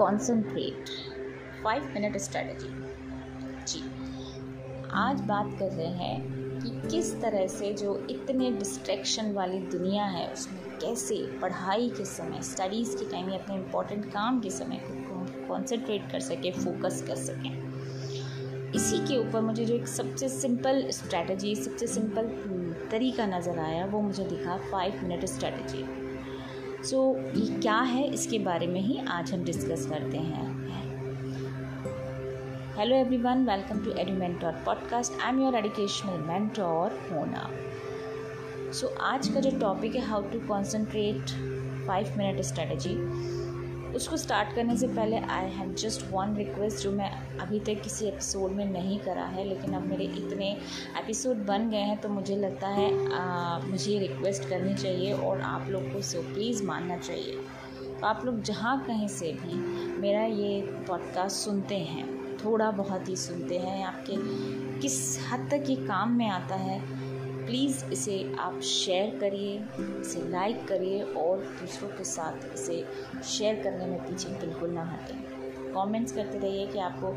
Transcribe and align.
Concentrate 0.00 0.90
five 1.64 1.90
minute 1.94 2.16
strategy 2.16 2.68
जी। 3.68 3.82
आज 4.92 5.20
बात 5.20 5.50
कर 5.58 5.72
रहे 5.72 5.86
हैं 5.86 6.60
कि 6.60 6.70
किस 6.88 7.12
तरह 7.22 7.46
से 7.46 7.72
जो 7.72 7.94
इतने 8.10 8.50
डिस्ट्रैक्शन 8.50 9.32
वाली 9.32 9.58
दुनिया 9.68 10.04
है, 10.04 10.26
उसमें 10.32 10.78
कैसे 10.80 11.16
पढ़ाई 11.42 11.88
के 11.88 12.04
समय 12.04 12.42
स्टडीज़ 12.42 12.96
के 12.96 13.10
टाइम 13.10 13.28
या 13.30 13.38
अपने 13.38 13.56
इम्पोर्टेंट 13.56 14.10
काम 14.12 14.40
के 14.40 14.50
समय 14.50 14.80
को 14.84 15.46
कॉन्सेंट्रेट 15.48 16.10
कर 16.12 16.20
सकें 16.20 16.52
फोकस 16.52 17.04
कर 17.06 17.16
सकें। 17.16 18.72
इसी 18.74 18.98
के 19.06 19.18
ऊपर 19.18 19.40
मुझे 19.40 19.64
जो 19.64 19.74
एक 19.74 19.88
सबसे 19.88 20.28
सिंपल 20.28 20.84
स्ट्रैटेजी 20.90 21.54
सबसे 21.56 21.86
सिंपल 21.86 22.28
तरीका 22.90 23.26
नज़र 23.26 23.58
आया, 23.58 23.86
वो 23.86 24.00
मुझे 24.00 24.24
दिखा 24.24 24.56
five 24.70 25.00
minute 25.02 25.24
strategy 25.26 25.99
so 26.84 27.16
so, 27.18 27.38
ये 27.38 27.60
क्या 27.60 27.78
है? 27.78 28.14
इसके 28.14 28.38
बारे 28.38 28.66
में 28.66 28.80
ही 28.80 28.98
आज 29.08 29.32
हम 29.32 29.44
डिस्कस 29.44 29.86
करते 29.86 30.16
हैं। 30.16 30.60
Hello 32.78 32.96
everyone 32.96 33.44
welcome 33.44 33.84
to 33.84 33.90
edu 33.90 34.12
mentor 34.12 34.52
podcast 34.52 35.20
I 35.22 35.32
am 35.32 35.42
your 35.42 35.54
educational 35.54 36.20
mentor 36.20 37.08
होना 37.12 37.50
सो 38.72 38.94
आज 39.00 39.28
का 39.28 39.40
जो 39.40 39.58
टॉपिक 39.58 39.94
है 39.94 40.00
how 40.00 40.22
to 40.22 40.40
concentrate 40.40 41.30
five 41.86 42.14
minute 42.18 42.40
strategy 42.40 42.96
उसको 43.94 44.16
स्टार्ट 44.16 44.54
करने 44.54 44.76
से 44.76 44.86
पहले 44.86 45.16
I 45.16 45.50
have 45.50 45.74
just 45.74 46.02
one 46.12 46.34
request 46.36 46.78
जो 46.78 46.90
मैं 46.92 47.38
अभी 47.38 47.60
तक 47.60 47.82
किसी 47.82 48.06
एपिसोड 48.06 48.50
में 48.50 48.64
नहीं 48.64 48.98
करा 48.98 49.24
है 49.24 49.44
लेकिन 49.44 49.72
अब 49.72 49.82
मेरे 49.82 50.04
इतने 50.04 50.52
एपिसोड 50.98 51.36
बन 51.36 51.70
गए 51.70 51.76
हैं 51.76 52.00
तो 52.00 52.08
मुझे 52.08 52.36
लगता 52.36 52.68
है 52.68 53.12
आ, 53.12 53.58
मुझे 53.58 53.98
रिक्वेस्ट 53.98 54.48
करनी 54.48 54.74
चाहिए 54.74 55.12
और 55.12 55.40
आप 55.40 55.66
लोग 55.68 55.92
को 55.92 56.02
सो 56.02 56.22
प्लीज़ 56.22 56.64
मानना 56.64 56.96
चाहिए। 56.96 57.36
तो 58.00 58.06
आप 58.06 58.24
लोग 58.24 58.42
जहाँ 58.42 58.84
कहीं 58.86 59.08
से 59.08 59.32
भी 59.32 59.54
मेरा 60.00 60.24
ये 60.24 60.60
पॉडकास्ट 60.60 61.36
सुनते 61.36 61.78
हैं 61.78 62.20
थोड़ा 62.44 62.70
बहुत 62.70 63.08
ही 63.08 63.16
सुनते 63.16 63.58
हैं 63.58 63.84
आपके 63.84 64.16
किस 64.80 65.18
हद 65.30 65.48
तक 65.50 65.64
ये 65.70 65.76
काम 65.76 66.12
में 66.12 66.28
आता 66.28 66.54
है 66.54 67.09
प्लीज़ 67.50 67.84
इसे 67.84 68.36
आप 68.38 68.60
शेयर 68.60 69.18
करिए 69.18 69.54
इसे 70.00 70.20
लाइक 70.28 70.66
करिए 70.68 71.02
और 71.02 71.38
दूसरों 71.60 71.88
के 71.88 72.04
साथ 72.04 72.54
इसे 72.54 72.76
शेयर 73.24 73.62
करने 73.62 73.86
में 73.86 73.98
पीछे 74.00 74.28
बिल्कुल 74.28 74.70
ना 74.70 74.84
हटें। 74.84 75.16
कमेंट्स 75.74 76.12
करते 76.12 76.38
रहिए 76.38 76.66
कि 76.66 76.78
आपको 76.78 77.08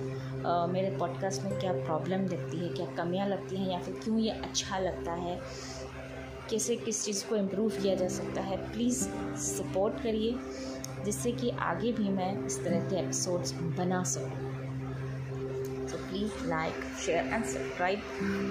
आ, 0.50 0.66
मेरे 0.68 0.98
पॉडकास्ट 0.98 1.44
में 1.44 1.60
क्या 1.60 1.74
प्रॉब्लम 1.74 2.26
लगती 2.26 2.58
है 2.58 2.70
क्या 2.70 2.86
कमियाँ 2.96 3.28
लगती 3.28 3.58
हैं 3.58 3.70
या 3.72 3.80
फिर 3.80 4.00
क्यों 4.04 4.18
ये 4.20 4.30
अच्छा 4.30 4.80
लगता 4.80 5.14
है 5.14 5.40
कैसे 6.50 6.76
किस 6.76 7.06
चीज़ 7.06 7.26
को 7.28 7.36
इम्प्रूव 7.36 7.70
किया 7.82 7.96
जा 7.96 8.08
सकता 8.08 8.42
है 8.42 8.58
प्लीज़ 8.72 9.04
सपोर्ट 9.44 10.02
करिए 10.04 10.36
जिससे 11.06 11.32
कि 11.32 11.50
आगे 11.50 11.92
भी 11.92 12.10
मैं 12.10 12.46
इस 12.46 12.64
तरह 12.64 12.90
के 12.90 12.96
एपिसोड्स 12.96 13.54
बना 13.78 14.04
सकूँ। 14.04 14.52
तो 15.88 15.98
please 15.98 16.48
like 16.48 16.84
share 17.06 17.26
and 17.26 17.46
subscribe 17.46 18.02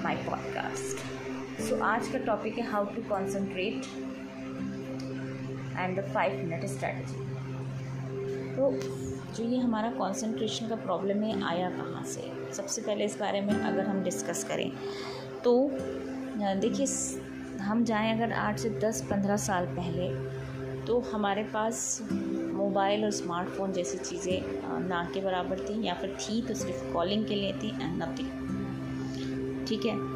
my 0.05 0.17
podcast 0.17 1.32
so 1.61 1.81
आज 1.85 2.07
का 2.09 2.19
टॉपिक 2.19 2.59
है 2.59 2.65
how 2.67 2.85
to 2.85 3.03
concentrate 3.09 3.85
and 5.79 5.99
the 5.99 6.05
five 6.15 6.37
minute 6.37 6.65
strategy 6.67 7.25
तो 8.55 8.71
जो 9.37 9.45
ये 9.45 9.59
हमारा 9.59 9.91
कंसंट्रेशन 9.91 10.69
का 10.69 10.77
प्रॉब्लम 10.77 11.23
है, 11.23 11.43
आया 11.45 11.69
कहाँ 11.71 12.05
से? 12.05 12.33
सबसे 12.57 12.83
पहले 12.83 13.05
इस 13.05 13.19
बारे 13.21 13.41
में 13.41 13.53
अगर 13.55 13.87
हम 13.87 14.03
डिस्कस 14.05 14.45
करें 14.45 14.71
तो 15.45 15.53
देखिए 16.61 16.87
हम 17.61 17.85
जाएँ 17.85 18.15
अगर 18.17 18.33
आठ 18.33 18.59
से 18.59 18.71
दस 18.85 19.03
पंद्रह 19.11 19.37
साल 19.47 19.67
पहले 19.77 20.09
तो 20.87 20.99
हमारे 21.13 21.43
पास 21.45 21.99
मोबाइल 22.13 23.05
और 23.05 23.11
स्मार्टफ़ोन 23.11 23.73
जैसी 23.73 23.99
चीज़ें 23.99 24.89
ना 24.89 25.05
के 25.15 25.21
बराबर 25.21 25.59
थी, 25.59 25.83
या 25.87 25.95
फिर 25.95 26.17
थी 26.21 26.41
तो 26.43 26.55
सिर्फ़ 26.55 26.93
कॉलिंग 26.93 27.27
के 27.27 27.35
लिए 27.35 27.53
थी 27.53 27.69
एंड 27.83 28.03
नथिंग 28.03 29.67
ठीक 29.69 29.87
है? 29.87 30.12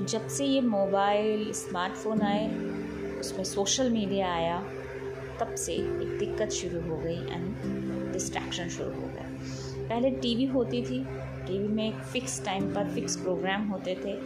तो 0.00 0.06
जब 0.06 0.28
से 0.28 0.44
ये 0.44 0.60
मोबाइल, 0.60 1.52
स्मार्टफ़ोन 1.52 2.22
आए, 2.22 2.54
उसमें 3.20 3.44
सोशल 3.44 3.90
मीडिया 3.90 4.32
आया, 4.32 4.64
तब 5.40 5.54
से 5.54 5.72
एक 5.72 6.18
दिक्कत 6.18 6.48
शुरू 6.48 6.80
हो 6.80 6.96
गई 6.96 7.16
एंड 7.16 7.54
डिस्ट्रैक्शन 8.12 8.68
शुरू 8.68 8.90
हो 8.90 9.06
गया। 9.06 9.38
पहले 9.88 10.10
टीवी 10.10 10.44
होती 10.44 10.82
थी, 10.82 11.04
टीवी 11.46 11.68
में 11.68 11.88
एक 11.88 11.94
फ़िक्स 11.94 12.44
टाइम 12.44 12.74
पर 12.74 12.88
फिक्स 12.94 13.16
प्रोग्राम 13.16 13.68
होते 13.68 13.94
थे, 13.94 14.16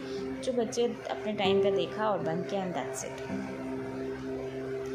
जो 0.41 0.53
बच्चे 0.53 0.85
अपने 0.85 1.33
टाइम 1.33 1.63
पर 1.63 1.75
देखा 1.75 2.09
और 2.09 2.23
किया 2.27 2.63
एंड 2.63 2.73
दैट्स 2.73 3.05
इट 3.05 3.21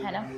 है 0.05 0.13
ना? 0.13 0.33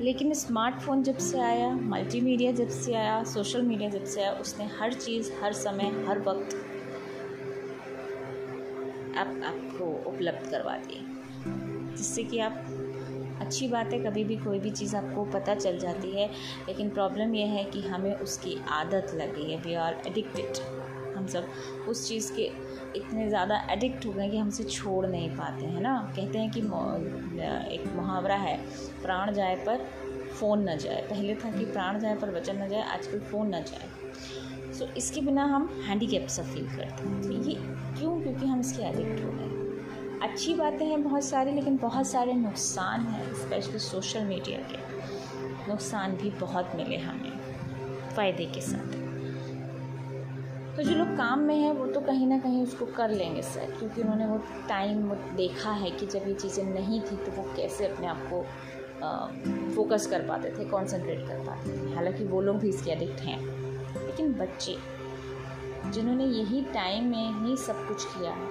लेकिन 0.00 0.34
स्मार्टफ़ोन 0.34 1.02
जब 1.02 1.18
से 1.18 1.38
आया 1.38 1.70
मल्टीमीडिया 1.70 2.52
जब 2.52 2.68
से 2.68 2.94
आया 2.94 3.24
सोशल 3.24 3.62
मीडिया 3.62 3.90
जब 3.90 4.04
से 4.04 4.20
आया, 4.20 4.32
उसने 4.32 4.64
हर 4.64 4.92
चीज़, 4.92 5.32
हर 5.42 5.52
समय, 5.52 6.04
हर 6.08 6.18
वक्त 6.18 6.70
आप 9.16 9.40
आपको 9.44 9.84
उपलब्ध 10.06 10.50
करवा 10.50 10.76
दिए 10.76 11.96
जिससे 11.96 12.24
कि 12.24 12.38
आप 12.38 12.64
अच्छी 13.40 13.68
बात 13.68 13.92
है 13.92 13.98
कभी 13.98 14.24
भी 14.24 14.36
कोई 14.36 14.58
भी 14.58 14.70
चीज़ 14.70 14.94
आपको 14.96 15.24
पता 15.24 15.54
चल 15.54 15.78
जाती 15.78 16.10
है, 16.10 16.26
लेकिन 16.68 16.90
प्रॉब्लम 16.90 17.34
यह 17.34 17.50
है 17.50 17.64
कि 17.64 17.80
हमें 17.80 18.14
उसकी 18.14 18.56
आदत 18.70 19.10
लग 19.14 19.38
है। 19.40 19.56
वी 19.56 19.74
आर 19.74 20.02
एडिक्टेड 20.06 20.58
हम 21.16 21.26
सब 21.26 21.48
उस 21.88 22.06
चीज़ 22.08 22.32
के 22.32 22.42
इतने 22.98 23.28
ज़्यादा 23.28 23.56
एडिक्ट 23.70 24.06
हो 24.06 24.12
गए 24.12 24.28
कि 24.30 24.36
हमसे 24.36 24.64
छोड़ 24.64 25.06
नहीं 25.06 25.28
पाते, 25.30 25.66
हैं 25.66 25.80
ना? 25.80 25.96
कहते 26.16 26.38
हैं 26.38 26.50
कि 26.50 26.60
एक 27.74 27.86
मुहावरा 27.96 28.36
है, 28.36 28.56
प्राण 29.02 29.32
जाए 29.32 29.56
पर 29.66 29.86
फ़ोन 30.32 30.68
न 30.68 30.76
जाए। 30.76 31.00
पहले 31.10 31.34
था 31.34 31.50
कि 31.50 31.64
प्राण 31.64 31.98
जाए 32.00 32.16
पर 32.16 32.30
वचन 32.30 32.62
न 32.62 32.68
जाए, 32.68 32.82
आजकल 32.82 33.20
फ़ोन 33.20 33.54
न 33.54 33.62
जाए। 33.62 33.88
सो 34.74 34.86
इसके 34.96 35.20
बिना 35.20 35.44
हम 35.44 35.68
हैंडीकेप 35.84 36.26
सा 36.28 36.42
फील 36.44 36.66
करते 36.66 37.08
हैं। 37.08 37.22
तो 37.22 37.32
ये 37.42 37.54
क्यों? 37.98 38.20
क्योंकि 38.22 38.46
हम 38.46 38.60
इसके 38.60 38.82
एडिक्ट 38.82 39.24
हो 39.24 39.30
गए 39.30 39.52
अच्छी 40.22 40.54
बातें 40.54 40.84
हैं 40.86 41.02
बहुत 41.02 41.24
सारी, 41.24 41.52
लेकिन 41.52 41.76
बहुत 41.76 42.06
सारे 42.06 42.32
नुकसान 42.34 43.00
हैं 43.00 43.32
स्पेशली 43.34 43.78
सोशल 43.78 44.24
मीडिया 44.24 44.58
के। 44.70 45.70
नुकसान 45.70 46.16
भी 46.16 46.30
बहुत 46.40 46.72
मिले 46.76 46.96
हमें, 46.96 47.32
फ़ायदे 48.16 48.44
के 48.46 48.60
साथ। 48.60 49.02
तो 50.76 50.82
जो 50.82 50.94
लोग 50.94 51.16
काम 51.16 51.40
में 51.40 51.54
हैं, 51.56 51.72
वो 51.72 51.86
तो 51.86 52.00
कहीं 52.00 52.26
ना 52.26 52.38
कहीं 52.38 52.62
उसको 52.62 52.86
कर 52.86 53.10
लेंगे 53.10 53.42
सर, 53.42 53.74
क्योंकि 53.78 54.00
उन्होंने 54.02 54.26
वो 54.26 54.38
टाइम 54.68 55.10
देखा 55.36 55.72
है 55.72 55.90
कि 55.90 56.06
जब 56.06 56.28
ये 56.28 56.34
चीज़ें 56.34 56.64
नहीं 56.64 57.00
थी 57.00 57.16
तो 57.16 57.32
वो 57.32 57.42
कैसे 57.56 57.86
अपने 57.86 58.06
आप 58.06 58.28
को 58.32 58.42
फोकस 59.74 60.06
कर 60.06 60.26
पाते 60.28 60.50
थे 60.50 60.64
कंसंट्रेट 60.64 61.26
कर 61.28 61.44
पाते 61.46 61.70
थे। 61.70 61.94
हालाँकि 61.94 62.24
वो 62.24 62.40
लोग 62.40 62.58
भी 62.58 62.68
इसके 62.68 62.90
एडिक्ट 62.90 63.20
हैं। 63.20 63.38
लेकिन 64.14 64.32
बच्चे, 64.38 64.76
जिन्होंने 65.92 66.24
यही 66.24 66.60
टाइम 66.74 67.04
में 67.10 67.40
ही 67.40 67.56
सब 67.56 67.86
कुछ 67.86 68.04
किया 68.06 68.30
है, 68.32 68.46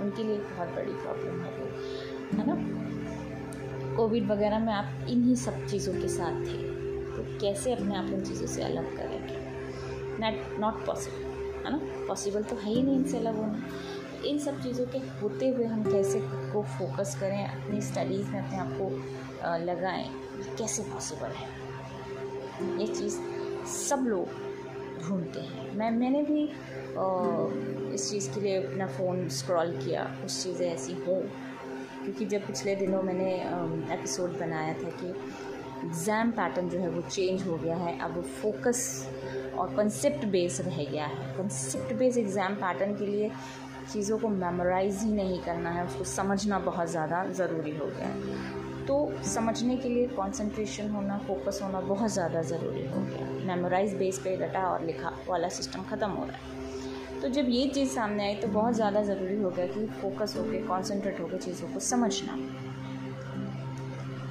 उनके 0.00 0.22
लिए 0.22 0.36
बहुत 0.38 0.68
बड़ी 0.68 0.92
प्रॉब्लम 0.92 1.40
हो 1.40 1.50
गई 1.56 2.38
है 2.38 2.46
ना? 2.46 3.96
कोविड 3.96 4.30
वगैरह 4.30 4.58
में 4.58 4.72
आप 4.72 5.08
इन्हीं 5.08 5.34
सब 5.34 5.66
चीज़ों 5.66 5.94
के 5.94 6.08
साथ 6.08 6.40
थे 6.42 6.60
तो 7.10 7.22
कैसे 7.40 7.72
अपने 7.72 7.96
आप 7.96 8.06
इन 8.08 8.24
चीज़ों 8.24 8.46
से 8.46 8.62
अलग 8.62 8.96
करेंगे? 8.96 9.36
नॉट 10.20 10.58
नॉट 10.60 10.84
पॉसिबल 10.86 11.66
है 11.66 11.72
ना? 11.72 11.80
पॉसिबल 12.08 12.42
तो 12.42 12.56
है 12.56 12.70
ही 12.70 12.82
नहीं 12.82 12.96
इनसे 12.96 13.18
अलग 13.18 13.36
होना। 13.36 13.58
तो 14.12 14.24
इन 14.28 14.38
सब 14.38 14.62
चीज़ों 14.62 14.86
के 14.86 14.98
होते 15.20 15.48
हुए 15.48 15.64
हम 15.64 15.82
कैसे 15.84 16.20
को 16.52 16.62
फोकस 16.78 17.16
करें, 17.20 17.46
अपनी 17.46 17.80
स्टडीज़ 17.82 18.30
में 18.30 18.38
अपने 18.40 18.58
आप 18.58 18.72
को 18.80 19.64
लगाएँ 19.66 20.08
कैसे 20.58 20.82
पॉसिबल 20.84 21.36
है? 21.36 21.48
ये 22.80 22.86
चीज़ 22.86 23.18
सब 23.68 24.04
लोग 24.06 24.40
ढूंढते 25.02 25.40
हैं। 25.40 25.76
मैं 25.76 25.90
मैंने 25.92 26.22
भी 26.22 26.44
आ, 26.44 27.04
इस 27.94 28.10
चीज़ 28.10 28.28
के 28.34 28.40
लिए 28.40 28.56
अपना 28.62 28.86
फ़ोन 28.88 29.28
स्क्रॉल 29.30 29.70
किया 29.76 30.04
कुछ 30.20 30.42
चीज़ें 30.42 30.66
ऐसी 30.66 30.92
हों। 31.06 31.20
क्योंकि 32.04 32.24
जब 32.26 32.46
पिछले 32.46 32.74
दिनों 32.76 33.02
मैंने 33.02 33.32
एपिसोड 33.94 34.38
बनाया 34.38 34.72
था 34.74 34.90
कि 35.00 35.08
एग्ज़ाम 35.86 36.30
पैटर्न 36.30 36.68
जो 36.68 36.78
है 36.78 36.88
वो 36.88 37.02
चेंज 37.02 37.46
हो 37.46 37.56
गया 37.56 37.76
है 37.76 37.98
अब 38.00 38.20
फोकस 38.42 38.82
और 39.58 39.74
कंसेप्ट 39.76 40.24
बेस 40.26 40.60
रह 40.60 40.84
गया 40.84 41.06
है। 41.06 41.32
कंसेप्ट 41.36 41.92
बेस 41.98 42.16
एग्ज़ाम 42.18 42.54
पैटर्न 42.54 42.94
के 42.96 43.06
लिए 43.06 43.30
चीज़ों 43.92 44.18
को 44.18 44.28
मेमोराइज़ 44.28 45.04
ही 45.04 45.12
नहीं 45.12 45.40
करना 45.42 45.70
है 45.70 45.86
उसको 45.86 46.04
समझना 46.04 46.58
बहुत 46.66 46.90
ज़्यादा 46.90 47.24
ज़रूरी 47.32 47.76
हो 47.76 47.86
गया 47.86 48.08
है। 48.08 48.61
तो 48.86 48.94
समझने 49.24 49.76
के 49.76 49.88
लिए 49.88 50.06
कंसंट्रेशन 50.08 50.88
होना 50.90 51.18
फोकस 51.26 51.60
होना 51.62 51.80
बहुत 51.82 52.10
ज़्यादा 52.12 52.42
ज़रूरी 52.44 52.86
हो 52.86 53.00
गया। 53.02 53.26
मेमोराइज 53.46 53.94
बेस 53.96 54.18
पे 54.18 54.34
रटा 54.36 54.62
और 54.68 54.84
लिखा 54.86 55.12
वाला 55.28 55.48
सिस्टम 55.50 55.82
ख़त्म 55.90 56.10
हो 56.10 56.24
रहा 56.24 56.36
है। 56.36 57.20
तो 57.20 57.28
जब 57.30 57.48
ये 57.48 57.66
चीज़ 57.68 57.90
सामने 57.90 58.24
आई 58.24 58.34
तो 58.34 58.48
बहुत 58.50 58.74
ज़्यादा 58.74 59.02
ज़रूरी 59.04 59.36
हो 59.42 59.50
गया 59.50 59.66
कि 59.66 59.86
फोकस 60.00 60.34
होकर 60.38 60.66
कॉन्सेंट्रेट 60.68 61.20
होकर 61.20 61.38
चीज़ों 61.38 61.68
को 61.68 61.80
समझना। 61.82 62.36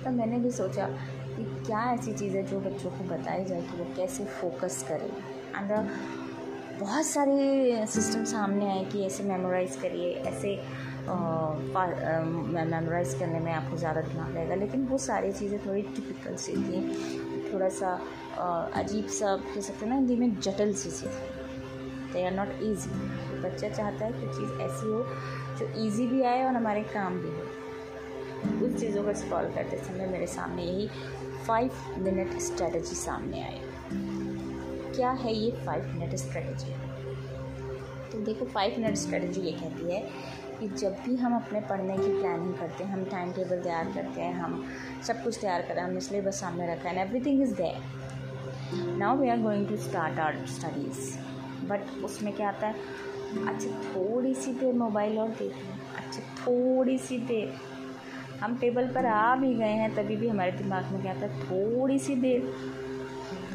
तब 0.03 0.11
मैंने 0.11 0.39
भी 0.39 0.51
सोचा 0.51 0.85
कि 1.27 1.43
क्या 1.65 1.83
ऐसी 1.93 2.13
चीज़ 2.13 2.35
है 2.37 2.43
जो 2.43 2.59
बच्चों 2.59 2.89
को 2.91 3.03
बताई 3.09 3.45
जाए 3.45 3.61
कि 3.61 3.77
वो 3.77 3.85
कैसे 3.97 4.25
फोकस 4.41 4.83
करें। 4.89 5.09
एंड 5.57 5.71
बहुत 6.79 7.05
सारे 7.05 7.85
सिस्टम 7.87 8.23
सामने 8.25 8.69
आए 8.69 8.83
कि 8.85 9.03
ऐसे 9.05 9.23
मेमोराइज़ 9.23 9.77
करिए, 9.81 10.13
ऐसे 10.27 10.55
मेमोराइज़ 12.69 13.17
करने 13.19 13.39
में 13.39 13.51
आपको 13.53 13.77
ज़्यादा 13.77 14.01
दिमाग 14.01 14.35
लगेगा 14.35 14.55
लेकिन 14.55 14.85
वो 14.87 14.97
सारी 14.97 15.31
चीज़ें 15.33 15.59
थोड़ी 15.65 15.81
टिपिकल 15.81 16.35
सी 16.35 16.53
थी। 16.53 16.81
थोड़ा 17.53 17.69
सा 17.69 17.89
अजीब 18.81 19.07
सा, 19.07 19.35
कह 19.35 19.61
सकते 19.61 19.85
हैं 19.85 19.89
ना 19.89 19.95
हिंदी 19.95 20.15
में 20.15 20.39
जटिल 20.39 20.73
सी 20.73 20.89
सी 20.91 21.07
थी। 21.07 21.11
दे 22.13 22.25
आर 22.25 22.31
नॉट 22.33 22.49
ईजी 22.63 22.89
बच्चा 23.41 23.69
चाहता 23.69 24.05
है 24.05 24.11
कि 24.11 24.27
चीज़ 24.27 24.51
ऐसी 24.61 24.87
हो 24.87 25.03
जो 25.59 25.65
ईजी 25.85 26.05
भी 26.07 26.21
आए 26.23 26.43
और 26.45 26.53
हमारे 26.55 26.83
काम 26.93 27.17
भी 27.19 27.29
हो। 27.29 27.43
उस 28.65 28.79
चीज़ों 28.79 29.03
को 29.03 29.13
सॉल्व 29.13 29.49
करते 29.55 29.77
समय 29.77 30.07
मेरे 30.07 30.27
सामने 30.27 30.63
यही 30.63 30.87
फाइव 31.47 31.71
मिनट 31.97 32.37
स्ट्रेटजी 32.41 32.95
सामने 32.95 33.41
आई 33.43 33.59
क्या 34.95 35.11
है 35.23 35.33
ये 35.33 35.51
फाइव 35.65 35.83
मिनट 35.87 36.15
स्ट्रेटजी 36.15 36.73
तो 38.11 38.19
देखो 38.25 38.45
फाइव 38.45 38.79
मिनट 38.79 38.95
स्ट्रेटजी 38.97 39.41
ये 39.41 39.51
कहती 39.51 39.93
है 39.93 40.01
कि 40.61 40.67
जब 40.69 40.95
भी 41.05 41.15
हम 41.15 41.35
अपने 41.35 41.59
पढ़ने 41.59 41.97
की 41.97 42.09
प्लानिंग 42.19 42.53
करते 42.53 42.83
हैं, 42.83 42.93
हम 42.93 43.03
टाइम 43.03 43.31
टेबल 43.31 43.61
तैयार 43.63 43.85
करते 43.85 44.21
हैं, 44.21 44.33
हम 44.33 44.63
सब 45.07 45.23
कुछ 45.23 45.39
तैयार 45.41 45.61
करें 45.61 45.81
हमने 45.81 45.99
सिलेबस 45.99 46.39
सामने 46.39 46.73
रखा 46.73 46.89
है 46.89 47.05
everything 47.07 47.41
is 47.41 47.55
there 47.55 48.97
now 48.97 49.17
we 49.17 49.29
are 49.29 49.39
going 49.39 49.67
to 49.67 49.77
start 49.77 50.19
our 50.19 50.45
studies 50.45 51.17
but 51.67 52.03
उसमें 52.03 52.33
क्या 52.33 52.47
आता 52.47 52.67
है? 52.67 52.75
अच्छा 53.47 53.69
थोड़ी 53.89 54.33
सी 54.35 54.53
देर 54.53 54.73
मोबाइल 54.73 55.19
और 55.19 55.29
देख 55.29 55.55
लें 55.55 55.79
अच्छा 55.97 56.21
थोड़ी 56.21 56.97
सी 56.97 57.17
देर। 57.17 57.53
हम 58.41 58.57
टेबल 58.57 58.87
पर 58.87 59.05
आ 59.05 59.35
भी 59.35 59.53
गए 59.53 59.73
हैं, 59.73 59.93
तभी 59.95 60.15
भी 60.15 60.27
हमारे 60.27 60.51
दिमाग 60.51 60.91
में 60.91 61.01
क्या 61.01 61.11
आता 61.11 61.25
है? 61.25 61.41
थोड़ी 61.41 61.99
सी 61.99 62.15
देर। 62.15 62.53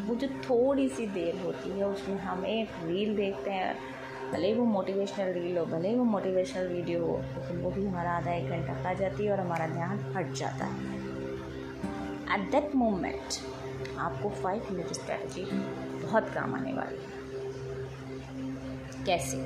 वो 0.06 0.14
जो 0.14 0.26
थोड़ी 0.26 0.88
सी 0.88 1.06
देर 1.06 1.40
होती 1.44 1.70
है, 1.70 1.86
उसमें 1.86 2.18
हम 2.18 2.44
एक 2.46 2.68
रील 2.84 3.16
देखते 3.16 3.50
हैं। 3.50 3.95
भले 4.32 4.48
ही 4.48 4.54
वो 4.54 4.64
मोटिवेशनल 4.64 5.32
रील 5.32 5.58
हो, 5.58 5.64
भले 5.66 5.88
ही 5.88 5.96
वो 5.96 6.04
मोटिवेशनल 6.04 6.66
वीडियो 6.68 7.04
हो, 7.04 7.16
लेकिन 7.16 7.60
वो 7.60 7.70
भी 7.70 7.86
हमारा 7.86 8.10
आधा 8.10 8.32
एक 8.32 8.48
घंटा 8.48 8.74
खा 8.82 8.92
जाती 8.94 9.24
है 9.24 9.32
और 9.32 9.40
हमारा 9.40 9.66
ध्यान 9.66 9.98
हट 10.16 10.32
जाता 10.32 10.64
है। 10.64 10.94
एट 12.34 12.50
दैट 12.50 12.74
मोमेंट 12.74 13.38
आपको 13.98 14.30
फाइव 14.30 14.66
मिनट 14.72 14.92
स्ट्रैटेजी 14.92 15.44
बहुत 16.02 16.28
काम 16.28 16.54
आने 16.54 16.72
वाली 16.72 16.96
है। 16.96 17.14
कैसे? 19.06 19.36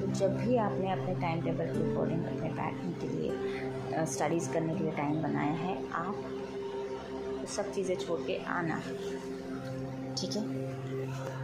तो 0.00 0.06
जब 0.12 0.36
भी 0.36 0.56
आपने 0.56 0.90
अपने 0.90 1.14
टाइम 1.14 1.42
टेबल 1.42 1.66
के 1.66 1.92
अकॉर्डिंग 1.92 2.24
अपने 2.24 2.50
बैठने 2.50 2.92
के 3.00 3.08
लिए 3.16 4.04
स्टडीज़ 4.06 4.52
करने 4.52 4.74
के 4.74 4.82
लिए 4.84 4.92
टाइम 4.92 5.22
बनाया 5.22 5.52
है, 5.52 5.76
आप 5.92 7.46
सब 7.48 7.72
चीज़ें 7.72 7.96
छोड़ 7.96 8.20
के 8.20 8.36
आना। 8.44 8.80
ठीक 10.18 10.36
है? 10.36 10.67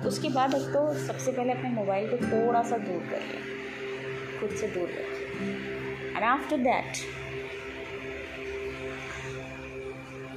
उसके 0.07 0.29
बाद 0.29 0.55
एक 0.55 0.67
तो 0.73 0.81
सबसे 1.07 1.33
पहले 1.33 1.53
अपने 1.53 1.71
मोबाइल 1.71 2.11
को 2.11 2.17
थोड़ा 2.27 2.63
सा 2.63 2.79
दूर 2.79 3.03
करिए 3.11 4.41
खुद 4.41 4.57
से 4.57 4.69
दूर 4.69 4.89
रखिए 4.89 5.53
एंड 6.17 6.25
आफ्टर 6.25 6.57
दैट 6.57 6.97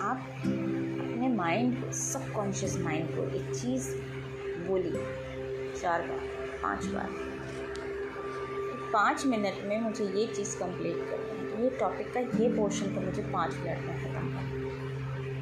आप 0.01 0.27
अपने 0.37 1.27
माइंड 1.27 1.81
को 1.81 1.91
सबकॉन्शियस 1.91 2.77
माइंड 2.77 3.09
को 3.09 3.23
एक 3.35 3.55
चीज़ 3.55 3.89
बोली। 4.67 4.91
चार 5.81 6.01
बार, 6.01 6.19
पाँच 6.63 6.85
बार। 6.85 7.09
पाँच 8.93 9.25
मिनट 9.25 9.63
में 9.65 9.79
मुझे 9.81 10.05
ये 10.05 10.25
चीज़ 10.27 10.57
कंप्लीट 10.57 10.95
करनी 11.09 11.39
है। 11.39 11.49
तो 11.49 11.63
ये 11.63 11.69
टॉपिक 11.79 12.13
का 12.13 12.19
ये 12.19 12.49
पोर्शन 12.55 12.95
तो 12.95 13.01
मुझे 13.01 13.21
पाँच 13.23 13.55
मिनट 13.55 13.85
में 13.85 13.97
ख़त्म 13.97 14.13
करना 14.13 14.41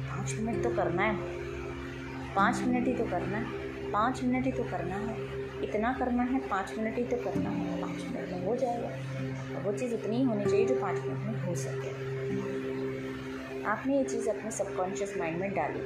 पाँच 0.08 0.34
मिनट 0.40 0.62
तो 0.62 0.70
करना 0.70 1.02
है। 1.02 1.14
पाँच 2.34 2.60
मिनट 2.60 2.86
ही 2.86 2.94
तो 2.94 3.04
करना 3.04 3.38
है। 3.38 3.65
पाँच 3.96 4.22
मिनट 4.24 4.44
ही 4.44 4.52
तो 4.52 4.62
करना 4.62 4.94
है। 4.94 5.16
इतना 5.64 5.92
करना 5.92 6.22
है, 6.22 6.38
पाँच 6.48 6.74
मिनट 6.78 6.98
ही 6.98 7.04
तो 7.04 7.16
करना 7.16 7.50
है। 7.50 7.82
पाँच 7.82 7.96
मिनट 7.96 8.30
में 8.30 8.46
हो 8.46 8.56
जाएगा। 8.56 8.88
और 9.56 9.62
वो 9.64 9.78
चीज़ 9.78 9.94
इतनी 9.94 10.16
ही 10.16 10.24
होनी 10.24 10.44
चाहिए 10.44 10.66
जो 10.66 10.74
पाँच 10.74 11.00
मिनट 11.00 11.18
में 11.18 11.44
हो 11.44 11.54
सके। 11.54 11.90
आपने 13.64 13.98
ये 13.98 14.04
चीज़ 14.04 14.30
अपने 14.30 14.50
सबकॉन्शियस 14.50 15.16
माइंड 15.16 15.40
में 15.40 15.54
डाली। 15.54 15.80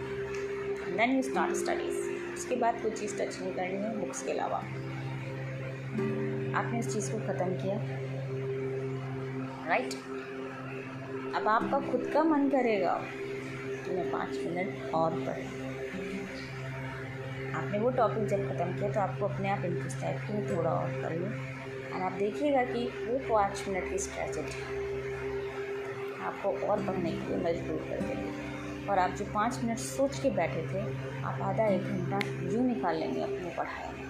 देन 0.97 1.17
यू 1.17 1.23
स्टार्ट 1.23 1.55
स्टडीज़ 1.55 1.97
उसके 2.35 2.57
बाद 2.57 2.83
कोई 2.83 2.91
चीज़ 2.91 3.23
टच 3.23 3.43
नहीं 3.43 3.53
करनी 3.53 3.79
है 3.79 4.01
बुक्स 4.01 4.23
के 4.23 4.33
अलावा। 4.33 4.59
आपने 6.59 6.79
इस 6.79 6.93
चीज़ 6.93 7.13
को 7.13 7.19
ख़त्म 7.19 7.47
किया। 7.47 7.77
राइट 9.69 9.95
अब 11.35 11.49
आपका 11.49 11.93
खुद 11.93 12.11
का 12.15 12.25
मन 12.25 12.49
करेगा। 12.49 13.05
कि 13.87 13.97
मैं 13.97 14.11
पाँच 14.11 14.29
मिनट 14.29 14.95
और 14.95 15.11
पढ़। 15.11 15.60
आपने 17.61 17.79
वो 17.79 17.91
टॉपिक 17.93 18.27
जब 18.29 18.49
ख़त्म 18.49 18.73
किया 18.75 18.91
तो 18.93 19.01
आपको 19.01 19.27
अपने 19.27 19.49
आप 19.51 19.65
इंटरेस्ट 19.65 20.05
आए 20.05 20.19
मैं 20.31 20.43
थोड़ा 20.49 20.71
और 20.71 20.91
कर 21.03 21.17
लूँ। 21.17 21.31
और 21.91 22.03
आप 22.03 22.13
देखिएगा 22.19 22.63
कि 22.65 22.85
वो 23.01 23.19
पाँच 23.29 23.65
मिनट 23.69 23.91
की 23.91 23.99
स्ट्रेटजी 23.99 24.41
आपको 26.23 26.49
और 26.67 26.87
पढ़ने 26.87 27.11
के 27.11 27.29
लिए 27.29 27.39
मजबूर 27.39 27.81
कर 27.89 28.01
देंगे। 28.01 28.89
और 28.89 28.99
आप 28.99 29.11
जो 29.11 29.25
पाँच 29.35 29.59
मिनट 29.65 29.79
सोच 29.79 30.19
के 30.19 30.31
बैठे 30.31 30.63
थे, 30.69 30.81
आप 31.23 31.41
आधा 31.43 31.67
एक 31.67 31.83
घंटा 31.83 32.19
यूँ 32.53 32.65
निकाल 32.67 32.97
लेंगे 32.97 33.21
अपनी 33.23 33.51
पढ़ाई 33.57 33.93
में 33.93 34.09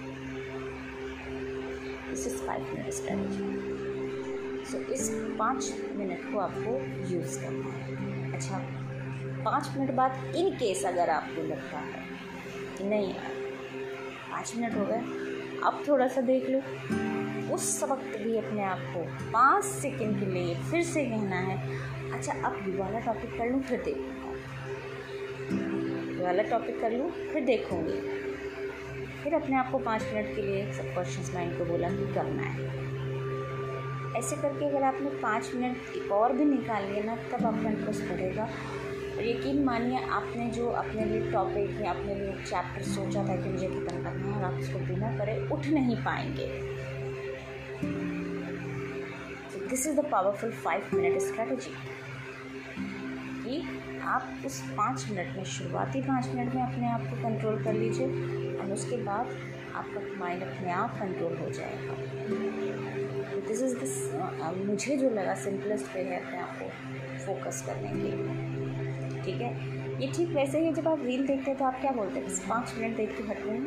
this 2.11 2.26
is 2.26 2.37
five 2.43 2.62
minute 2.75 2.91
strategy 2.93 4.64
so 4.70 4.79
इस 4.94 5.11
पाँच 5.38 5.73
मिनट 5.97 6.32
को 6.32 6.38
आपको 6.38 6.79
यूज़ 7.12 7.41
करना 7.41 7.73
है। 7.75 8.32
अच्छा 8.32 8.62
पाँच 9.44 9.70
मिनट 9.76 9.91
बाद 9.97 10.35
इन 10.37 10.50
केस 10.56 10.85
अगर 10.87 11.11
आपको 11.11 11.43
लगता 11.43 11.79
है 11.81 12.08
कि 12.79 12.85
नहीं 12.85 13.12
पाँच 14.40 14.52
मिनट 14.56 14.75
हो 14.75 14.84
गए। 14.87 14.98
अब 15.64 15.82
थोड़ा 15.88 16.06
सा 16.08 16.20
देख 16.20 16.48
लो। 16.50 16.58
उस 17.54 17.82
वक्त 17.82 18.16
भी 18.19 18.37
अपने 18.38 18.62
आप 18.64 18.78
को 18.94 19.00
पाँच 19.32 19.64
सेकेंड 19.64 20.19
के 20.20 20.26
लिए 20.26 20.54
फिर 20.70 20.82
से 20.82 21.04
कहना 21.04 21.37
है 21.38 21.56
अच्छा 22.12 22.32
अब 22.48 22.56
ये 22.69 22.76
वाला 22.78 22.98
टॉपिक 23.00 23.37
कर 23.38 23.50
लूँ, 23.50 23.60
फिर 23.62 23.82
देखूँगा 23.82 24.31
ये 26.12 26.25
वाला 26.25 26.42
टॉपिक 26.42 26.81
कर 26.81 26.92
लूँ, 26.92 27.10
फिर 27.32 27.44
देखूँगी। 27.44 27.98
फिर 29.22 29.34
अपने 29.34 29.56
आप 29.56 29.70
को 29.72 29.78
पाँच 29.81 30.02
मिनट 30.14 30.34
के 30.37 30.42
लिए 30.42 30.72
सब 30.72 30.92
क्वेश्चन 30.94 31.34
माइंड 31.34 31.56
को 31.58 31.64
बोला 31.64 31.90
कि 31.90 32.12
करना 32.14 32.42
है। 32.44 32.69
ऐसे 34.19 34.37
करके 34.37 34.69
अगर 34.69 34.82
आपने 34.84 35.10
पाँच 35.22 35.50
मिनट 35.54 35.96
एक 35.96 36.12
और 36.12 36.32
भी 36.32 36.44
निकाल 36.46 36.90
लिया 36.92 37.04
ना, 37.04 37.16
तब 37.16 37.46
आपका 37.46 37.70
इंटरेस्ट 37.70 38.02
बढ़ेगा 38.02 38.48
यकीन 39.22 39.62
मानिए, 39.64 39.99
आपने 40.11 40.46
जो 40.50 40.69
अपने 40.81 41.05
लिए 41.05 41.31
टॉपिक 41.32 41.81
या 41.81 41.90
अपने 41.90 42.14
लिए 42.14 42.32
चैप्टर 42.44 42.82
सोचा 42.84 43.22
था 43.28 43.37
कि 43.37 43.49
मुझे 43.49 43.67
खत्म 43.69 44.02
करना 44.02 44.26
है 44.26 44.32
और 44.34 44.44
आप 44.44 44.58
उसको 44.61 44.78
बिना 44.87 45.17
करे 45.19 45.37
उठ 45.52 45.67
नहीं 45.69 45.96
पाएँगे। 46.05 46.46
This 49.69 49.87
is 49.87 49.96
the 49.96 50.05
powerful 50.12 50.50
five 50.64 50.82
minute 50.94 51.20
strategy 51.22 51.75
कि 53.42 53.62
आप 54.04 54.42
उस 54.47 54.61
पाँच 54.76 55.06
मिनट 55.11 55.37
में, 55.37 55.44
शुरुआती 55.47 56.00
पाँच 56.02 56.26
मिनट 56.26 56.54
में 56.54 56.62
अपने 56.62 56.88
आप 56.88 57.00
को 57.00 57.23
कंट्रोल 57.23 57.62
कर 57.64 57.73
लीजिए 57.73 58.56
और 58.56 58.73
उसके 58.73 58.97
बाद 59.04 59.37
आपका 59.75 60.00
माइंड 60.18 60.42
अपने 60.42 60.71
आप 60.73 60.99
कंट्रोल 61.00 61.37
हो 61.37 61.50
जाएगा। 61.50 61.94
दिस 63.49 63.62
इज़ 63.62 63.78
दिस 63.78 63.94
मुझे 64.66 64.97
जो 64.97 65.11
लगा 65.11 65.35
सिंपलेस्ट 65.42 65.94
वे 65.94 66.02
है 66.02 66.25
अपने 66.25 66.38
आप 66.38 66.59
को 66.59 66.68
फोकस 67.26 67.62
करने 67.66 67.88
के 67.90 68.16
लिए। 68.16 68.50
ठीक 69.24 69.40
है? 69.40 69.52
ये 70.00 70.06
ठीक 70.14 70.28
वैसे 70.28 70.60
ही 70.60 70.72
जब 70.72 70.88
आप 70.88 71.02
रील 71.04 71.26
देखते 71.26 71.50
हैं 71.50 71.58
तो 71.58 71.64
आप 71.64 71.80
क्या 71.80 71.90
बोलते 71.92 72.18
हैं? 72.18 72.26
बस 72.26 72.44
पाँच 72.48 72.74
मिनट 72.78 72.96
देख 72.96 73.16
के 73.16 73.22
हट 73.22 73.44
गए 73.44 73.58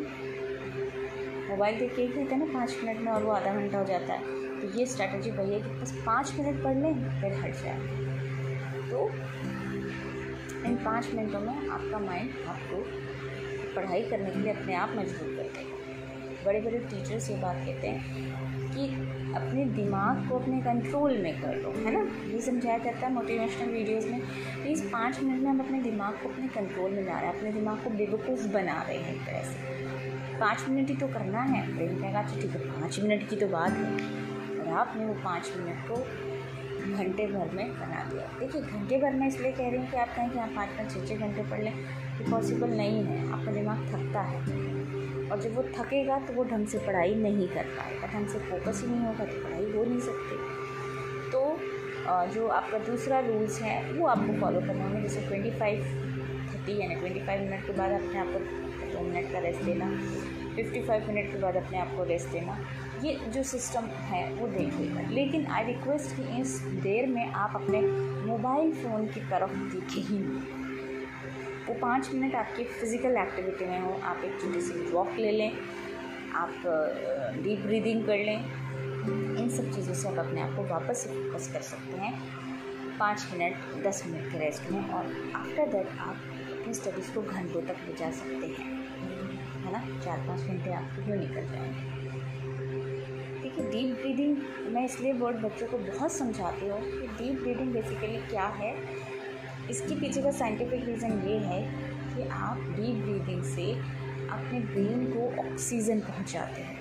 मोबाइल 1.49 1.79
देख 1.79 1.95
के 1.95 2.01
ही 2.01 2.07
कहते 2.07 2.35
हैं 2.35 2.37
ना, 2.37 2.53
पाँच 2.53 2.77
मिनट 2.83 2.99
में 3.01 3.11
और 3.11 3.23
वो 3.23 3.31
आधा 3.31 3.53
घंटा 3.53 3.79
हो 3.79 3.85
जाता 3.85 4.13
है। 4.13 4.41
तो 4.61 4.79
ये 4.79 4.85
स्ट्रैटेजी 4.85 5.31
वही 5.31 5.53
है 5.53 5.59
कि 5.61 5.69
बस 5.81 5.91
पाँच 6.05 6.33
मिनट 6.39 6.63
पढ़ 6.63 6.77
लें, 6.77 6.93
फिर 7.21 7.33
हट 7.33 7.53
जाए। 7.63 7.77
तो 8.89 9.09
इन 10.65 10.75
पाँच 10.75 11.09
मिनटों 11.13 11.39
में 11.39 11.69
आपका 11.69 11.99
माइंड 11.99 12.29
आपको 12.47 12.77
पढ़ाई 13.75 14.01
करने 14.01 14.31
के 14.31 14.39
लिए 14.39 14.53
अपने 14.53 14.73
आप 14.75 14.89
मजबूर 14.89 15.35
कर 15.35 15.51
देगा। 15.57 16.45
बड़े 16.45 16.61
बड़े 16.61 16.79
टीचर्स 16.79 17.29
ये 17.29 17.35
बात 17.37 17.65
कहते 17.65 17.87
हैं 17.87 18.01
कि 18.71 18.87
अपने 19.35 19.65
दिमाग 19.65 20.29
को 20.29 20.39
अपने 20.39 20.61
कंट्रोल 20.61 21.17
में 21.17 21.41
कर 21.41 21.55
लो, 21.55 21.69
है 21.69 21.91
ना? 21.91 22.31
ये 22.33 22.41
समझाया 22.41 22.77
जाता 22.77 23.07
है 23.07 23.13
मोटिवेशनल 23.13 23.69
वीडियोस 23.69 24.05
में। 24.05 24.19
प्लीज़ 24.61 24.83
पाँच 24.87 25.19
मिनट 25.23 25.41
में 25.41 25.49
हम 25.49 25.59
अपने 25.59 25.81
दिमाग 25.81 26.13
को 26.13 26.29
अपने 26.29 26.47
कंट्रोल 26.47 26.91
में 26.91 27.03
ला 27.03 27.19
रहे 27.19 27.29
हैं, 27.29 27.37
अपने 27.37 27.51
दिमाग 27.51 27.83
को 27.83 27.89
बेवकूफ़ 27.89 28.47
बना 28.47 28.81
रहे 28.81 28.97
हैं 28.97 29.15
एक 29.15 29.21
तरह 29.21 29.43
से। 29.43 30.39
पाँच 30.39 30.65
मिनट 30.69 30.89
ही 30.89 30.95
तो 30.95 31.07
करना 31.07 31.41
है। 31.41 31.75
ब्रेन 31.75 32.01
कहेगा 32.01 32.19
अच्छा 32.19 32.41
ठीक 32.41 32.51
है, 32.51 32.59
पाँच 32.59 32.99
मिनट 32.99 33.29
की 33.29 33.35
तो 33.35 33.47
बात 33.47 33.71
है। 33.71 33.93
और 34.59 34.67
आपने 34.67 35.05
वो 35.05 35.13
पाँच 35.13 35.51
मिनट 35.57 35.87
को 35.87 35.95
घंटे 36.97 37.27
भर 37.27 37.51
में 37.53 37.73
बना 37.73 38.03
दिया। 38.03 38.39
देखिए, 38.39 38.61
घंटे 38.61 38.97
भर 38.97 39.13
में 39.13 39.27
इसलिए 39.27 39.51
कह 39.51 39.69
रही 39.69 39.77
हूँ 39.77 39.91
कि 39.91 39.97
आप 39.97 40.15
कहें 40.15 40.29
कि 40.29 40.39
आप 40.39 40.49
पाँच 40.55 40.69
पाँच 40.69 40.93
छः 40.93 41.05
छः 41.07 41.17
घंटे 41.17 41.43
पढ़ 41.43 41.61
लें, 41.61 41.73
ये 42.19 42.31
पॉसिबल 42.31 42.69
नहीं 42.69 43.03
है। 43.03 43.31
आपका 43.31 43.51
दिमाग 43.51 43.77
थकता 43.77 44.21
है। 44.21 44.72
और 45.31 45.41
जब 45.41 45.55
वो 45.55 45.63
थकेगा 45.77 46.17
तो 46.19 46.33
वो 46.33 46.43
ढंग 46.45 46.67
से 46.67 46.79
पढ़ाई 46.87 47.15
नहीं 47.17 47.47
कर 47.49 47.65
पाएगा। 47.77 48.07
ढंग 48.13 48.27
से 48.27 48.39
फोकस 48.41 48.81
ही 48.81 48.87
नहीं 48.87 49.05
होगा 49.05 49.25
तो 49.25 49.43
पढ़ाई 49.43 49.71
हो 49.71 49.83
नहीं 49.83 49.99
सकती। 50.01 51.31
तो 51.31 51.41
जो 52.33 52.47
आपका 52.49 52.77
दूसरा 52.85 53.19
रूल्स 53.21 53.61
है, 53.61 53.75
वो 53.91 54.07
आपको 54.07 54.39
फॉलो 54.39 54.59
करना 54.61 54.83
होंगे। 54.83 55.01
जैसे 55.01 55.21
ट्वेंटी 55.27 55.51
फाइव 55.59 55.83
थर्टी 56.53 56.79
यानी 56.81 56.95
ट्वेंटी 56.95 57.19
फाइव 57.19 57.41
मिनट 57.41 57.65
के 57.67 57.73
बाद 57.73 57.91
अपने 57.93 58.19
आप 58.19 58.27
को 58.27 58.39
दो 58.93 59.01
मिनट 59.01 59.31
का 59.31 59.39
रेस्ट 59.39 59.61
देना 59.63 59.85
फिफ्टी 60.55 60.81
फाइव 60.81 61.07
मिनट 61.07 61.31
के 61.31 61.37
बाद 61.39 61.55
अपने 61.55 61.77
आप 61.79 61.95
को 61.97 62.03
रेस्ट 62.03 62.29
देना, 62.29 62.57
ये 63.03 63.13
जो 63.27 63.43
सिस्टम 63.43 63.85
है, 64.09 64.23
वो 64.33 64.47
देखिएगा 64.47 65.09
लेकिन 65.11 65.45
आई 65.47 65.65
रिक्वेस्ट 65.65 66.15
कि 66.15 66.41
इस 66.41 66.59
देर 66.83 67.07
में 67.07 67.25
आप 67.25 67.55
अपने 67.55 67.81
मोबाइल 68.27 68.73
फ़ोन 68.73 69.07
की 69.07 69.21
तरफ़ 69.31 69.55
देखें 69.71 70.01
ही। 70.01 70.19
वो 71.67 71.73
पाँच 71.81 72.09
मिनट 72.13 72.35
आपकी 72.35 72.63
फ़िज़िकल 72.63 73.17
एक्टिविटी 73.17 73.65
में 73.65 73.79
हो, 73.79 73.93
आप 74.03 74.23
एक 74.25 74.39
छोटी 74.41 74.61
सी 74.61 74.73
वॉक 74.91 75.15
ले 75.17 75.31
लें, 75.31 75.57
आप 76.35 76.53
डीप 77.43 77.59
ब्रीदिंग 77.65 78.05
कर 78.05 78.17
लें, 78.17 78.39
इन 79.37 79.49
सब 79.49 79.71
चीज़ों 79.75 79.93
से 79.93 80.07
आप 80.09 80.17
अपने 80.19 80.41
आप 80.41 80.55
को 80.55 80.63
वापस 80.67 81.07
फोकस 81.07 81.51
कर 81.53 81.61
सकते 81.61 81.97
हैं। 81.97 82.13
पाँच 82.99 83.27
मिनट, 83.33 83.55
दस 83.85 84.03
मिनट 84.07 84.31
के 84.31 84.39
रेस्ट 84.39 84.71
में 84.71 84.89
और 84.89 85.05
आफ्टर 85.35 85.67
दैट 85.67 85.97
आप 85.99 86.15
अपनी 86.51 86.73
स्टडीज़ 86.73 87.13
को 87.13 87.21
घंटों 87.21 87.61
तक 87.61 87.77
ले 87.87 87.95
जा 87.99 88.11
सकते 88.11 88.47
हैं। 88.47 88.71
है 89.63 89.71
ना? 89.71 89.79
चार 89.99 90.27
पाँच 90.27 90.41
घंटे 90.41 90.73
आपके 90.73 91.05
क्यों 91.05 91.17
निकल 91.17 91.47
जाएँगे। 91.51 91.91
देखिए 93.41 93.69
डीप 93.71 93.95
ब्रीदिंग 93.95 94.37
मैं 94.73 94.85
इसलिए 94.85 95.13
वर्ड 95.13 95.37
बच्चों 95.37 95.67
को 95.67 95.77
बहुत 95.79 96.11
समझाती 96.11 96.67
हूँ 96.67 96.79
कि 96.81 97.07
डीप 97.17 97.41
ब्रीदिंग 97.41 97.73
बेसिकली 97.73 98.17
क्या 98.29 98.45
है? 98.59 98.71
इसके 99.69 99.95
पीछे 99.95 100.21
का 100.21 100.31
साइंटिफिक 100.33 100.85
रीज़न 100.85 101.21
ये 101.27 101.37
है 101.39 101.61
कि 102.07 102.27
आप 102.29 102.57
डीप 102.69 103.03
ब्रीदिंग 103.05 103.43
से 103.45 103.71
अपने 104.29 104.59
ब्रेन 104.61 105.05
को 105.11 105.29
ऑक्सीजन 105.41 105.99
पहुंचाते 106.01 106.61
हैं। 106.61 106.79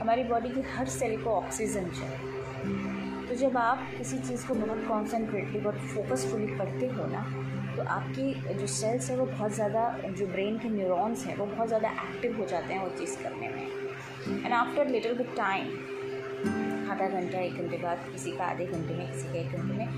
हमारी 0.00 0.24
बॉडी 0.24 0.48
की 0.48 0.60
हर 0.70 0.88
सेल 0.90 1.20
को 1.22 1.30
ऑक्सीजन 1.32 1.90
चाहिए। 1.90 3.26
तो 3.28 3.34
जब 3.36 3.56
आप 3.56 3.86
किसी 3.98 4.18
चीज़ 4.18 4.46
को 4.48 4.54
बहुत 4.54 4.86
कॉन्सेंट्रेटली 4.88 5.60
बहुत 5.60 5.78
फोकसफुली 5.94 6.46
पढ़ते 6.58 6.86
हो 6.88 7.06
ना 7.06 7.24
तो 7.76 7.82
आपकी 7.84 8.54
जो 8.54 8.66
सेल्स 8.66 9.10
है 9.10 9.16
वो 9.16 9.24
बहुत 9.26 9.52
ज़्यादा, 9.54 9.82
जो 10.10 10.26
ब्रेन 10.26 10.58
के 10.58 10.68
न्यूरॉन्स 10.68 11.24
हैं 11.26 11.36
वो 11.36 11.46
बहुत 11.46 11.68
ज़्यादा 11.68 11.88
एक्टिव 11.88 12.36
हो 12.38 12.46
जाते 12.46 12.74
हैं 12.74 12.82
वो 12.82 12.88
चीज़ 12.98 13.16
करने 13.22 13.48
में। 13.48 14.44
And 14.44 14.52
after 14.52 14.88
little 14.88 15.14
bit 15.14 15.36
time 15.36 15.66
आधा 16.90 17.08
घंटा, 17.08 17.38
एक 17.38 17.54
घंटे 17.54 17.76
बाद, 17.78 18.08
किसी 18.12 18.30
का 18.32 18.44
आधे 18.44 18.66
घंटे 18.66 18.94
में, 18.94 19.06
किसी 19.12 19.28
का 19.28 19.38
एक 19.38 19.52
घंटे 19.52 19.74
में 19.74 19.88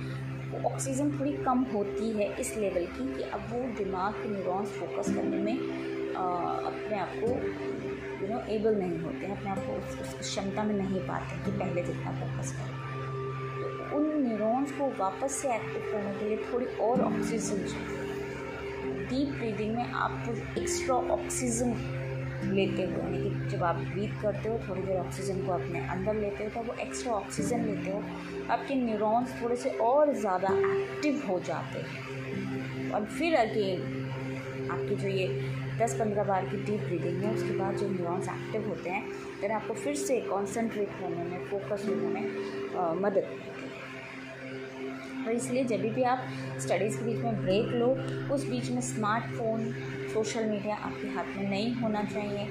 वो 0.50 0.68
ऑक्सीजन 0.70 1.18
थोड़ी 1.18 1.32
कम 1.32 1.58
होती 1.74 2.10
है 2.10 2.40
इस 2.40 2.56
लेवल 2.56 2.86
की 2.86 3.14
कि 3.14 3.22
अब 3.22 3.40
वो 3.52 3.84
दिमाग 3.84 4.12
के 4.12 4.28
न्यूरॉन्स 4.28 4.68
फोकस 4.70 5.14
करने 5.14 5.36
में 5.36 5.58
आ, 6.16 6.22
अपने 6.70 6.98
आप 6.98 7.12
को 7.14 7.28
यू 8.22 8.34
नो 8.34 8.40
एबल 8.54 8.74
नहीं 8.74 8.98
होते 8.98 9.26
हैं 9.26 9.36
अपने 9.38 9.50
आप 9.50 9.58
को 9.58 9.72
उस, 9.72 10.14
क्षमता 10.14 10.62
में 10.62 10.74
नहीं 10.74 11.00
पाते 11.00 11.44
कि 11.44 11.58
पहले 11.58 11.82
जितना 11.82 12.10
फोकस 12.10 12.52
करें। 12.52 12.78
तो 13.60 13.96
उन 13.96 14.28
न्यूरॉन्स 14.28 14.72
को 14.72 14.88
वापस 14.98 15.32
से 15.32 15.54
एक्टिव 15.54 15.92
करने 15.92 16.14
के 16.14 16.28
लिए 16.28 16.36
थोड़ी 16.52 16.66
और 16.66 17.00
ऑक्सीजन 17.00 17.64
चाहिए। 17.66 19.06
डीप 19.06 19.28
ब्रीदिंग 19.28 19.76
में 19.76 19.92
आपको 19.92 20.60
एक्स्ट्रा 20.60 20.94
ऑक्सीजन 20.94 21.72
लेते 22.44 22.82
हो, 22.82 22.98
यानी 22.98 23.18
कि 23.20 23.48
जब 23.50 23.62
आप 23.64 23.76
ब्रीथ 23.76 24.20
करते 24.22 24.48
हो, 24.48 24.58
थोड़ी 24.68 24.82
देर 24.82 24.96
ऑक्सीजन 24.98 25.44
को 25.46 25.52
अपने 25.52 25.80
अंदर 25.88 26.14
लेते 26.16 26.44
हो 26.44 26.50
तो 26.50 26.60
वो 26.62 26.74
एक्स्ट्रा 26.82 27.12
ऑक्सीजन 27.14 27.64
लेते 27.64 27.90
हो, 27.90 28.02
आपके 28.50 28.74
न्यूरॉन्स 28.76 29.40
थोड़े 29.42 29.56
से 29.56 29.70
और 29.82 30.14
ज़्यादा 30.16 30.48
एक्टिव 30.72 31.22
हो 31.28 31.38
जाते 31.46 31.78
हैं। 31.80 32.90
और 32.90 33.04
फिर 33.08 33.34
अगेन 33.36 34.68
आपकी 34.70 34.94
जो 34.96 35.08
ये 35.08 35.26
दस 35.80 35.94
पंद्रह 35.98 36.24
बार 36.24 36.44
की 36.44 36.56
डीप 36.64 36.80
ब्रीदिंग 36.80 37.22
है, 37.22 37.34
उसके 37.34 37.58
बाद 37.58 37.76
जो 37.76 37.88
न्यूरॉन्स 37.88 38.28
एक्टिव 38.28 38.68
होते 38.68 38.90
हैं 38.90 39.04
फिर 39.40 39.52
आपको 39.52 39.74
फिर 39.74 39.94
से 39.96 40.20
कॉन्सेंट्रेट 40.22 40.88
होने 41.02 41.24
में 41.24 41.38
फोकस 41.50 41.84
होने 41.88 42.08
में 42.14 42.24
मदद 43.02 43.26
मिलती 43.30 43.59
है। 43.59 43.59
और 45.30 45.36
इसलिए 45.36 45.64
जब 45.64 45.82
भी 45.94 46.02
आप 46.02 46.22
स्टडीज़ 46.60 46.96
के 46.98 47.04
बीच 47.04 47.16
में 47.16 47.42
ब्रेक 47.42 47.66
लो, 47.72 47.88
उस 48.34 48.48
बीच 48.48 48.70
में 48.70 48.80
स्मार्टफ़ोन 48.80 49.72
सोशल 50.12 50.44
मीडिया 50.44 50.76
आपके 50.76 51.08
हाथ 51.08 51.24
में 51.36 51.48
नहीं 51.50 51.74
होना 51.74 52.02
चाहिए। 52.04 52.46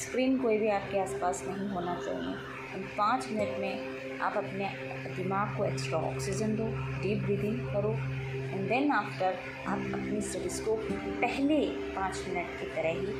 स्क्रीन 0.00 0.38
कोई 0.38 0.58
भी 0.58 0.68
आपके 0.68 0.98
आसपास 0.98 1.42
नहीं 1.46 1.68
होना 1.68 1.94
चाहिए। 2.04 2.34
इन 2.76 2.84
पाँच 2.98 3.26
मिनट 3.32 3.58
में 3.60 4.20
आप 4.20 4.36
अपने 4.36 4.68
दिमाग 5.16 5.56
को 5.56 5.64
एक्स्ट्रा 5.64 5.98
ऑक्सीजन 6.10 6.54
दो 6.56 6.66
डीप 7.02 7.24
ब्रीदिंग 7.24 7.58
करो। 7.66 7.90
एंड 7.90 8.68
देन 8.68 8.90
आफ्टर 8.92 9.38
आप 9.66 9.90
अपनी 9.94 10.20
स्टडीज़ 10.20 10.62
को 10.64 10.76
पहले 11.20 11.58
पाँच 11.96 12.24
मिनट 12.28 12.58
की 12.60 12.66
तरह 12.76 13.00
ही 13.00 13.12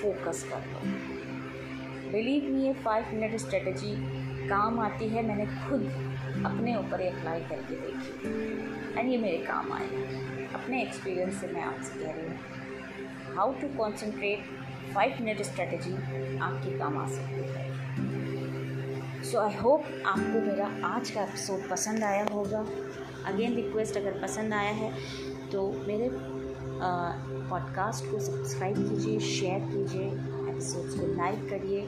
फोकस 0.00 0.44
कर 0.52 0.64
दो 0.72 2.10
बिलीव 2.12 2.50
मी 2.54 2.66
ये 2.66 2.72
फाइव 2.84 3.14
मिनट 3.14 3.38
स्ट्रेटजी 3.40 3.94
काम 4.48 4.80
आती 4.80 5.08
है। 5.08 5.26
मैंने 5.26 5.46
खुद 5.46 5.88
अपने 6.44 6.76
ऊपर 6.76 7.00
अप्लाई 7.02 7.40
करके 7.50 7.74
देखी। 7.76 8.98
एंड 8.98 9.10
ये 9.10 9.18
मेरे 9.18 9.38
काम 9.46 9.72
आए। 9.72 9.88
अपने 10.54 10.82
एक्सपीरियंस 10.82 11.40
से 11.40 11.46
मैं 11.46 11.62
आपसे 11.62 11.98
कह 11.98 12.12
रही 12.12 12.26
हूँ। 12.26 13.34
How 13.36 13.52
to 13.52 13.68
concentrate 13.78 14.44
five 14.94 15.16
minute 15.20 15.42
strategy 15.42 15.92
आपके 16.38 16.78
काम 16.78 16.98
आ 16.98 17.06
सकती 17.08 17.40
है। 17.48 19.22
सो 19.22 19.38
आई 19.40 19.54
होप 19.54 19.84
आपको 20.06 20.40
मेरा 20.40 20.66
आज 20.86 21.10
का 21.10 21.22
एपिसोड 21.22 21.68
पसंद 21.70 22.04
आया 22.04 22.24
होगा। 22.32 22.64
अगेन 23.26 23.54
रिक्वेस्ट 23.54 23.96
अगर 23.96 24.20
पसंद 24.22 24.54
आया 24.54 24.72
है 24.72 24.90
तो 25.52 25.70
मेरे 25.88 26.08
पॉडकास्ट 27.50 28.10
को 28.10 28.18
सब्सक्राइब 28.20 28.76
कीजिए 28.88 29.18
शेयर 29.20 29.60
कीजिए 29.70 30.06
एपिसोड्स 30.50 30.94
को 30.94 31.06
लाइक 31.14 31.48
करिए 31.50 31.86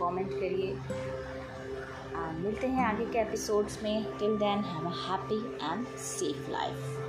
कमेंट 0.00 0.30
करिए। 0.30 0.70
मिलते 2.20 2.66
हैं 2.66 2.84
आगे 2.84 3.06
के 3.06 3.18
एपिसोड्स 3.18 3.82
में. 3.82 4.18
Till 4.18 4.36
then 4.38 4.64
have 4.64 4.86
a 4.86 4.94
happy 5.08 5.38
and 5.62 5.86
safe 5.86 6.50
life 6.50 6.99